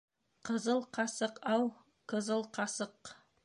Ҡызыл 0.47 0.81
ҡасыҡ, 0.97 1.37
ау, 1.57 1.69
кызыл 2.15 2.45
ҡасыҡ 2.59 3.17